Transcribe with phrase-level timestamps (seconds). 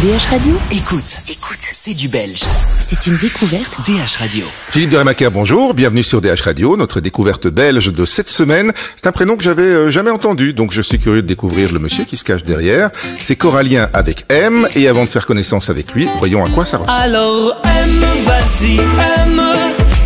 [0.00, 2.40] DH Radio Écoute, écoute, c'est du belge.
[2.72, 4.46] C'est une découverte DH Radio.
[4.70, 8.72] Philippe de Remaker, bonjour, bienvenue sur DH Radio, notre découverte belge de cette semaine.
[8.96, 11.78] C'est un prénom que j'avais euh, jamais entendu, donc je suis curieux de découvrir le
[11.80, 12.88] monsieur qui se cache derrière.
[13.18, 16.78] C'est Corallien avec M, et avant de faire connaissance avec lui, voyons à quoi ça
[16.78, 16.98] ressemble.
[16.98, 19.42] Alors aime, vas-y, aime,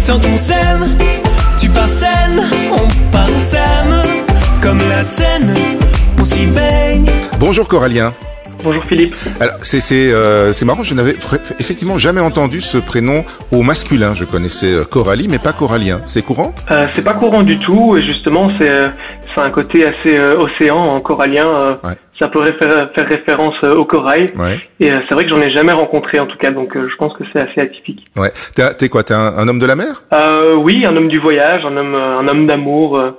[0.08, 0.88] tant qu'on s'aime,
[1.56, 2.42] tu pars scène,
[2.72, 4.02] on part s'aime,
[4.60, 5.54] comme la scène,
[6.18, 7.08] on s'y baigne.
[7.38, 8.12] Bonjour Corallien.
[8.64, 9.14] Bonjour Philippe.
[9.40, 11.14] Alors c'est c'est euh, c'est marrant, je n'avais
[11.60, 14.14] effectivement jamais entendu ce prénom au masculin.
[14.14, 16.00] Je connaissais euh, Coralie, mais pas Corallien.
[16.06, 16.54] C'est courant?
[16.70, 18.90] Euh, c'est pas courant du tout et justement c'est
[19.34, 21.76] c'est un côté assez euh, océan en corallien.
[21.84, 21.92] Ouais.
[22.18, 24.60] Ça pourrait faire, faire référence euh, au corail Ouais.
[24.78, 26.94] et euh, c'est vrai que j'en ai jamais rencontré en tout cas donc euh, je
[26.96, 28.04] pense que c'est assez atypique.
[28.16, 28.32] Ouais.
[28.78, 30.04] T'es quoi T'es un, un homme de la mer?
[30.12, 33.10] Euh, oui, un homme du voyage, un homme un homme d'amour euh,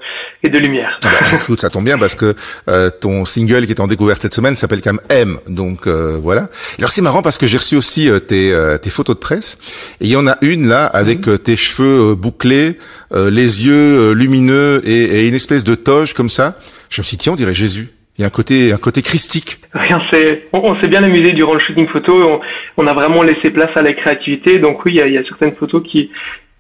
[0.44, 0.98] et de lumière.
[1.04, 2.36] Ah bah, écoute, ça tombe bien parce que
[2.70, 5.38] euh, ton single qui est en découverte cette semaine s'appelle quand même M.
[5.50, 6.48] Donc euh, voilà.
[6.78, 9.60] Alors c'est marrant parce que j'ai reçu aussi euh, tes, euh, tes photos de presse
[10.00, 12.78] et il y en a une là avec euh, tes cheveux bouclés,
[13.14, 16.56] euh, les yeux lumineux et, et une espèce de toge comme ça.
[16.90, 17.90] Je me suis dit tiens, on dirait Jésus.
[18.18, 19.58] Il y a un côté un côté christique.
[19.74, 22.14] Rien, c'est on, s'est bien amusé durant le shooting photo.
[22.14, 22.40] On,
[22.78, 24.58] on a vraiment laissé place à la créativité.
[24.60, 26.12] Donc oui, il y a, il y a certaines photos qui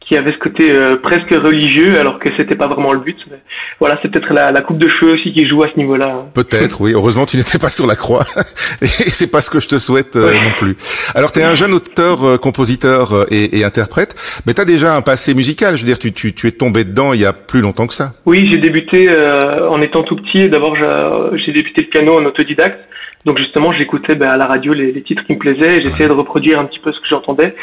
[0.07, 3.17] qui avaient ce côté euh, presque religieux, alors que c'était pas vraiment le but.
[3.31, 3.37] Mais
[3.79, 6.25] voilà, c'est peut-être la, la coupe de cheveux aussi qui joue à ce niveau-là.
[6.33, 6.91] Peut-être, oui.
[6.93, 8.25] Heureusement, tu n'étais pas sur la croix.
[8.81, 10.35] Et c'est pas ce que je te souhaite euh, Ouais.
[10.43, 10.75] non plus.
[11.15, 14.65] Alors, tu es un jeune auteur, euh, compositeur euh, et, et interprète, mais tu as
[14.65, 15.75] déjà un passé musical.
[15.75, 17.93] Je veux dire, tu, tu, tu es tombé dedans il y a plus longtemps que
[17.95, 18.11] ça.
[18.27, 20.49] Oui, j'ai débuté euh, en étant tout petit.
[20.49, 22.79] D'abord, j'ai débuté le piano en autodidacte.
[23.25, 26.07] Donc justement, j'écoutais ben, à la radio les, les titres qui me plaisaient et j'essayais
[26.07, 27.55] de reproduire un petit peu ce que j'entendais.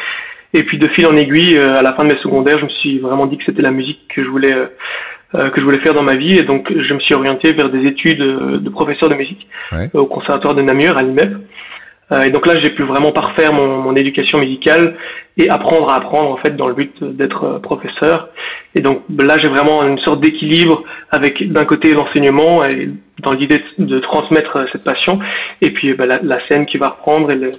[0.55, 2.71] Et puis de fil en aiguille, euh, à la fin de mes secondaires, je me
[2.71, 4.67] suis vraiment dit que c'était la musique que je voulais euh,
[5.35, 6.37] euh, que je voulais faire dans ma vie.
[6.39, 9.89] Et donc je me suis orienté vers des études de professeur de musique Ouais.
[9.95, 11.33] au conservatoire de Namur à l'IMEP.
[12.27, 14.97] Et donc là, j'ai pu vraiment parfaire mon, mon éducation musicale
[15.39, 18.29] et apprendre à apprendre en fait dans le but d'être professeur.
[18.75, 23.63] Et donc là, j'ai vraiment une sorte d'équilibre avec d'un côté l'enseignement et dans l'idée
[23.79, 25.21] de, de transmettre cette passion,
[25.63, 27.51] et puis bah, la, la scène qui va reprendre et le,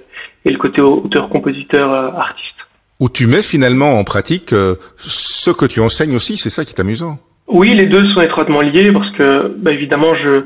[0.44, 2.54] et le côté auteur, compositeur, euh, artiste.
[3.00, 6.36] Où tu mets finalement en pratique euh, ce que tu enseignes aussi.
[6.36, 7.18] C'est ça qui est amusant.
[7.46, 10.44] Oui, les deux sont étroitement liés parce que, bah, évidemment, je,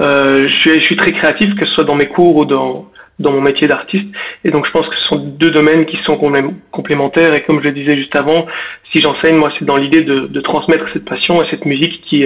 [0.00, 3.40] euh, je, suis, très créatif, que ce soit dans mes cours ou dans, dans mon
[3.40, 4.06] métier d'artiste.
[4.44, 7.34] Et donc, je pense que ce sont deux domaines qui sont complé- complémentaires.
[7.34, 8.46] Et comme je le disais juste avant,
[8.90, 12.24] si j'enseigne, moi, c'est dans l'idée de, de transmettre cette passion et cette musique qui,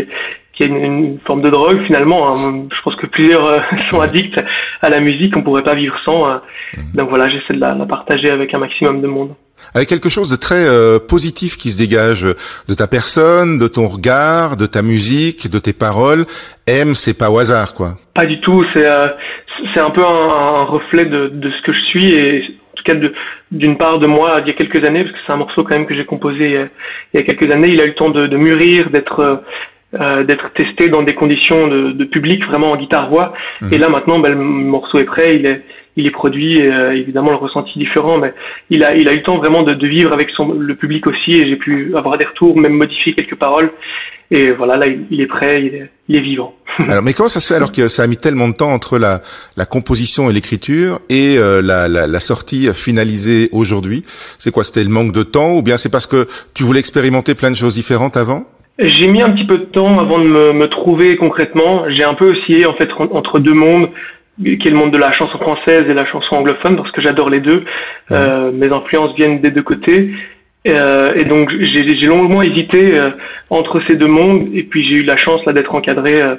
[0.56, 2.34] qui est une, une forme de drogue finalement.
[2.34, 2.64] hein.
[2.74, 4.40] Je pense que plusieurs euh, sont addicts
[4.82, 6.28] à la musique, on pourrait pas vivre sans.
[6.28, 6.36] euh.
[6.94, 9.34] Donc voilà, j'essaie de la, la partager avec un maximum de monde.
[9.74, 12.22] Avec quelque chose de très euh, positif qui se dégage
[12.68, 16.26] de ta personne, de ton regard, de ta musique, de tes paroles.
[16.66, 17.96] M, c'est pas au hasard, quoi.
[18.14, 18.64] Pas du tout.
[18.74, 19.08] C'est euh,
[19.72, 20.28] c'est un peu un,
[20.60, 22.94] un reflet de, de ce que je suis et en tout cas
[23.50, 25.70] d'une part de moi il y a quelques années parce que c'est un morceau quand
[25.74, 26.68] même que j'ai composé il y a,
[27.14, 27.68] il y a quelques années.
[27.68, 29.42] Il a eu le temps de, de mûrir, d'être
[29.94, 33.32] euh, d'être testé dans des conditions de, de public vraiment en guitare voix.
[33.70, 35.62] Et là maintenant, ben, le morceau est prêt, il est
[35.96, 36.58] il est produit.
[36.58, 38.34] Et, euh, évidemment, le ressenti est différent, mais
[38.70, 41.06] il a il a eu le temps vraiment de, de vivre avec son le public
[41.06, 41.34] aussi.
[41.34, 43.72] Et j'ai pu avoir des retours, même modifier quelques paroles.
[44.32, 46.54] Et voilà, là, il, il est prêt, il est, il est vivant.
[46.80, 48.98] Alors, mais comment ça se fait alors que ça a mis tellement de temps entre
[48.98, 49.22] la,
[49.56, 54.04] la composition et l'écriture et euh, la, la, la sortie finalisée aujourd'hui?
[54.38, 57.36] C'est quoi C'était le manque de temps ou bien c'est parce que tu voulais expérimenter
[57.36, 58.46] plein de choses différentes avant?
[58.78, 61.84] J'ai mis un petit peu de temps avant de me, me trouver concrètement.
[61.88, 63.86] J'ai un peu oscillé en fait en- entre deux mondes,
[64.44, 67.30] qui est le monde de la chanson française et la chanson anglophone, parce que j'adore
[67.30, 67.64] les deux.
[68.12, 70.10] Euh, mes influences viennent des deux côtés.
[70.66, 73.10] Euh, et donc j'ai longuement hésité euh,
[73.50, 76.34] entre ces deux mondes, et puis j'ai eu la chance là d'être encadré euh,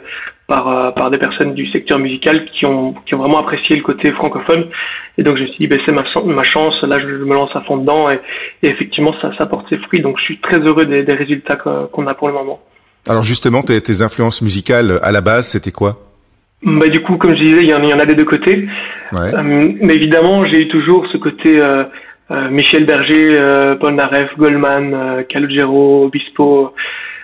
[0.48, 3.84] par euh, par des personnes du secteur musical qui ont qui ont vraiment apprécié le
[3.84, 4.66] côté francophone.
[5.18, 7.56] Et donc je me suis dit ben, c'est ma ma chance, là je me lance
[7.56, 8.20] à fond dedans, et,
[8.64, 10.02] et effectivement ça ça porte ses fruits.
[10.02, 12.60] Donc je suis très heureux des, des résultats qu'on a pour le moment.
[13.08, 15.96] Alors justement, tes, tes influences musicales à la base, c'était quoi?
[16.64, 18.26] Bah, du coup, comme je disais, il y en, il y en a des deux
[18.26, 18.68] côtés.
[19.14, 19.34] Ouais.
[19.34, 21.84] Euh, mais évidemment, j'ai eu toujours ce côté euh,
[22.30, 26.74] Michel Berger, euh, Paul Naref, Goldman, euh, Calogero, Obispo,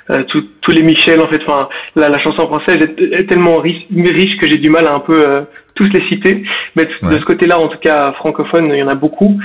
[0.10, 1.42] euh, tous les Michel en fait.
[1.48, 4.94] Enfin, la, la chanson française est, est tellement riche, riche que j'ai du mal à
[4.94, 5.42] un peu euh,
[5.76, 6.44] tous les citer.
[6.76, 7.18] Mais de Ouais.
[7.20, 9.40] ce côté-là, en tout cas francophone, il y en a beaucoup.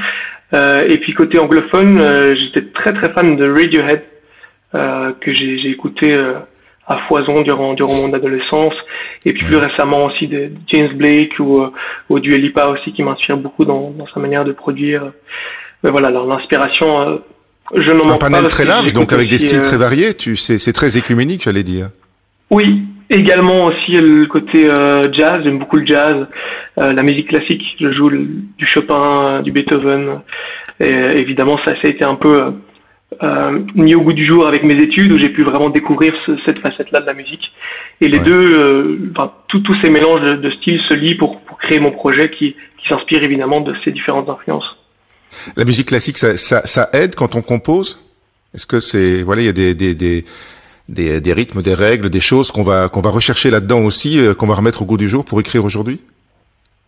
[0.55, 4.03] Euh, et puis côté anglophone, euh, j'étais très très fan de Radiohead
[4.75, 6.35] euh, que j'ai j'ai écouté euh,
[6.89, 8.75] à foison durant durant mon adolescence
[9.25, 11.71] et puis plus récemment aussi de, James Blake ou euh,
[12.09, 15.13] ou du Lipa aussi qui m'inspire beaucoup dans, dans sa manière de produire.
[15.85, 17.19] Mais voilà, alors, l'inspiration, euh,
[17.75, 18.31] je n'en Un manque pas.
[18.31, 20.15] panel très large, donc avec des styles euh, très variés.
[20.15, 21.91] Tu, c'est, c'est très écuménique, j'allais dire.
[22.51, 24.73] Oui, également aussi le côté
[25.13, 26.27] jazz, j'aime beaucoup le jazz,
[26.79, 30.21] la musique classique, je joue du Chopin, du Beethoven,
[30.81, 32.55] et évidemment ça, ça a été un peu
[33.23, 36.15] euh, mis au goût du jour avec mes études où j'ai pu vraiment découvrir
[36.45, 37.53] cette facette-là de la musique.
[38.03, 41.81] Et les deux, euh, enfin, tous ces mélanges de, styles se lient pour, pour, créer
[41.81, 44.77] mon projet qui, qui s'inspire évidemment de ces différentes influences.
[45.57, 48.07] La musique classique, ça, ça, ça aide quand on compose?
[48.55, 50.25] Est-ce que c'est voilà, il y a des, des, des,
[50.89, 54.35] des, des rythmes, des règles, des choses qu'on va qu'on va rechercher là-dedans aussi, euh,
[54.35, 56.01] qu'on va remettre au goût du jour pour écrire aujourd'hui?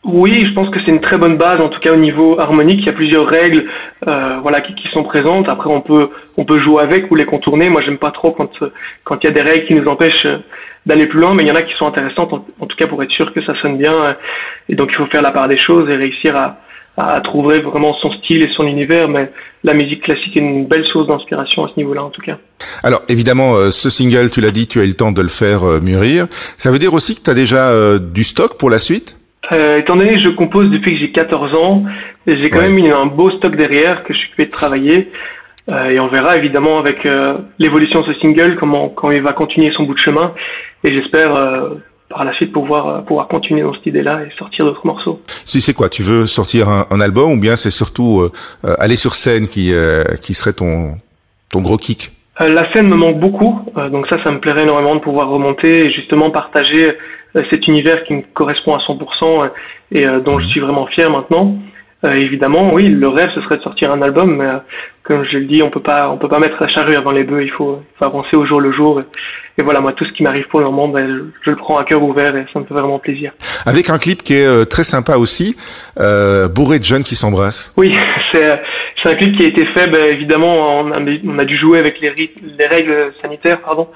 [0.03, 2.81] Oui, je pense que c'est une très bonne base, en tout cas au niveau harmonique.
[2.81, 3.67] Il y a plusieurs règles,
[4.09, 5.49] euh, voilà, qui, qui, sont présentes.
[5.49, 6.09] Après, on peut,
[6.39, 7.69] on peut jouer avec ou les contourner.
[7.69, 8.51] Moi, j'aime pas trop quand,
[9.05, 10.27] quand il y a des règles qui nous empêchent
[10.87, 13.03] d'aller plus loin, mais il y en a qui sont intéressantes, en, tout cas pour
[13.03, 14.17] être sûr que ça sonne bien.
[14.71, 16.57] Et donc, il faut faire la part des choses et réussir à,
[16.97, 19.07] à trouver vraiment son style et son univers.
[19.07, 19.31] Mais
[19.65, 22.39] la musique classique est une belle source d'inspiration à ce niveau-là, en tout cas.
[22.83, 25.29] Alors, évidemment, euh, ce single, tu l'as dit, tu as eu le temps de le
[25.29, 26.27] faire euh, mûrir.
[26.57, 29.20] Ça veut dire aussi que tu as déjà euh, du stock pour la suite?
[29.53, 31.85] Euh, étant donné que je compose depuis que j'ai 14 ans,
[32.27, 35.11] j'ai quand même un beau stock derrière que je suis occupé de travailler.
[35.71, 39.33] Euh, et on verra évidemment avec euh, l'évolution de ce single comment, quand il va
[39.33, 40.35] continuer son bout de chemin.
[40.85, 41.75] Et j'espère euh,
[42.09, 45.21] par la suite pouvoir, pouvoir continuer dans cette idée-là et sortir d'autres morceaux.
[45.27, 45.89] Si c'est quoi?
[45.89, 48.29] Tu veux sortir un, un album ou bien c'est surtout
[48.65, 49.73] aller sur scène qui,
[50.21, 50.97] qui serait ton,
[51.53, 52.11] ton gros kick?
[52.41, 53.61] La scène me manque beaucoup,
[53.93, 56.95] donc ça, ça me plairait énormément de pouvoir remonter et justement partager euh,
[57.35, 59.49] cet univers qui me correspond à 100% euh,
[59.93, 61.57] et euh, dont je suis vraiment fier maintenant.
[62.05, 64.49] évidemment, oui, le rêve ce serait de sortir un album, mais
[65.03, 67.25] comme je le dis, on peut pas, on peut pas mettre la charrue avant les
[67.25, 67.43] bœufs.
[67.43, 68.99] Il faut, faut avancer au jour le jour.
[69.59, 71.85] Et, voilà, moi, tout ce qui m'arrive pour le moment, ben, je, le prends à
[71.85, 73.33] cœur ouvert et ça me fait vraiment plaisir.
[73.67, 75.57] Avec un clip qui est très sympa aussi,
[75.99, 77.75] euh, bourré de jeunes qui s'embrassent.
[77.77, 77.95] Oui,
[78.33, 78.61] c'est,
[79.03, 81.79] c'est un clip qui a été fait, ben, évidemment, on a, on a dû jouer
[81.79, 82.13] avec les,
[82.59, 83.89] les règles sanitaires, pardon.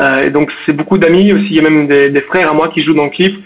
[0.00, 2.54] Euh, et donc c'est beaucoup d'amis aussi, il y a même des, des, frères à
[2.54, 3.36] moi qui jouent dans le clip.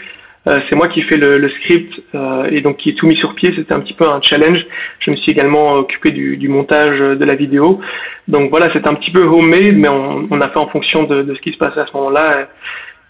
[0.49, 3.17] Euh, c'est moi qui fais le, le script euh, et donc qui est tout mis
[3.17, 3.53] sur pied.
[3.55, 4.65] C'était un petit peu un challenge.
[5.01, 7.81] Je me suis également occupé du, du montage de la vidéo.
[8.29, 11.23] Donc voilà, c'est un petit peu homemade, mais on, on, a fait en fonction de,
[11.23, 12.49] de, ce qui se passait à ce moment-là.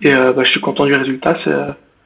[0.02, 1.38] Et, et bah, je suis content du résultat.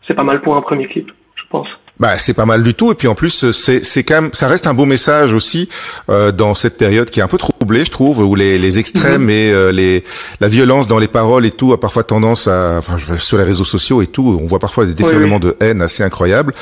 [0.07, 1.69] C'est pas mal pour un premier clip, je pense.
[2.01, 2.91] Bah, c'est pas mal du tout.
[2.91, 5.69] Et puis en plus, c'est c'est quand même, ça reste un beau message aussi
[6.09, 9.25] euh, dans cette période qui est un peu troublée, je trouve, où les, les extrêmes
[9.25, 9.31] mhm.
[9.31, 10.03] et euh, les
[10.41, 13.67] la violence dans les paroles et tout a parfois tendance à, enfin, sur les réseaux
[13.67, 16.55] sociaux et tout, on voit parfois des déferlements de haine assez incroyables.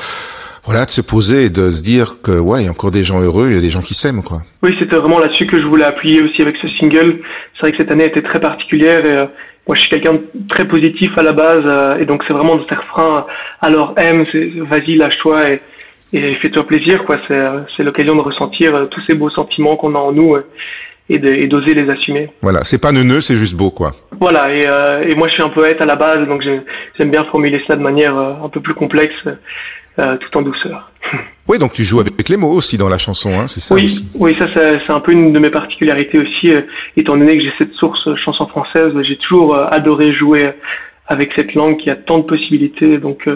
[0.69, 3.03] Voilà, de se poser et de se dire que ouais, il y a encore des
[3.03, 4.41] gens heureux, il y a des gens qui s'aiment, quoi.
[4.61, 7.21] Oui, c'était vraiment là-dessus que je voulais appuyer aussi avec ce single.
[7.55, 9.25] C'est vrai que cette année était très particulière et euh,
[9.69, 12.55] moi je suis quelqu'un de très positif à la base euh, et donc c'est vraiment
[12.55, 13.27] de faire frein
[13.61, 14.25] alors aime
[14.67, 15.61] vas-y lâche-toi et,
[16.13, 17.45] et fais-toi plaisir quoi c'est
[17.77, 20.45] c'est l'occasion de ressentir euh, tous ces beaux sentiments qu'on a en nous euh,
[21.11, 22.29] et d'oser les assumer.
[22.43, 23.93] Voilà, c'est pas neuneux, c'est juste beau, quoi.
[24.19, 27.63] Voilà, et, et moi je suis un poète à la base, donc j'aime bien formuler
[27.65, 29.15] ça de manière un peu plus complexe,
[30.19, 30.89] tout en douceur.
[31.47, 33.85] Oui, donc tu joues avec les mots aussi dans la chanson, hein, c'est ça oui,
[33.85, 34.07] aussi.
[34.13, 36.61] Oui, ça c'est un peu une de mes particularités aussi, euh,
[36.95, 40.51] étant donné que j'ai cette source euh, chanson française, j'ai toujours euh, adoré jouer
[41.07, 42.99] avec cette langue qui a tant de possibilités.
[42.99, 43.27] Donc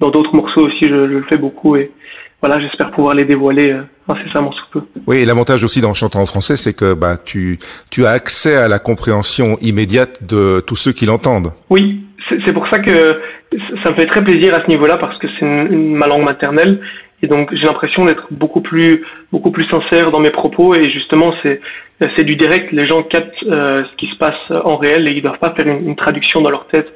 [0.00, 1.92] dans d'autres morceaux aussi, je, je, le fais beaucoup et
[2.40, 3.76] voilà, j'espère pouvoir les dévoiler
[4.08, 4.80] incessamment sous peu.
[5.06, 7.60] Oui, et l'avantage aussi dans chantant en français, c'est que bah tu
[7.90, 11.52] tu as accès à la compréhension immédiate de tous ceux qui l'entendent.
[11.70, 13.20] Oui, c'est pour ça que
[13.82, 16.80] ça me fait très plaisir à ce niveau-là parce que c'est ma langue maternelle.
[17.22, 20.74] Et donc j'ai l'impression d'être beaucoup plus beaucoup plus sincère dans mes propos.
[20.74, 21.60] Et justement c'est
[22.16, 22.72] c'est du direct.
[22.72, 25.66] Les gens captent euh, ce qui se passe en réel et ils doivent pas faire
[25.66, 26.92] une, une traduction dans leur tête.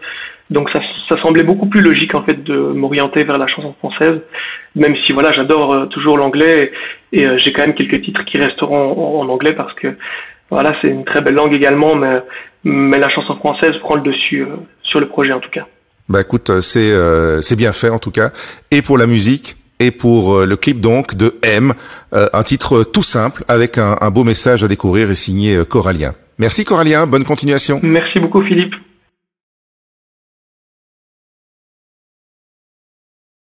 [0.51, 4.21] Donc ça, ça, semblait beaucoup plus logique en fait de m'orienter vers la chanson française,
[4.77, 6.73] même si voilà j'adore euh, toujours l'anglais.
[7.13, 9.97] Et, et euh, j'ai quand même quelques titres qui resteront en, en anglais parce que
[10.51, 12.21] voilà c'est une très belle langue également, mais
[12.69, 15.67] mais la chanson française prend le dessus euh, sur le projet en tout cas.
[16.09, 16.93] Bah écoute, c'est
[17.43, 18.31] c'est bien fait en tout cas
[18.71, 21.75] et pour la musique et pour euh, le clip donc de M,
[22.13, 25.65] euh, un titre tout simple avec un, un beau message à découvrir et signé euh,
[25.65, 26.13] Coralien.
[26.39, 27.81] Merci Coralien, bonne continuation.
[27.83, 28.75] Merci beaucoup Philippe.